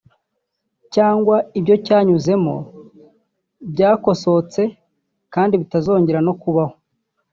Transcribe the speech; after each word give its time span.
cyangwa 0.93 1.35
ibyo 1.59 1.75
cyanyuzemo 1.87 2.55
byakosotse 3.71 4.61
kandi 5.33 5.53
bitazongera 5.61 6.19
no 6.27 6.33
kubaho” 6.41 6.75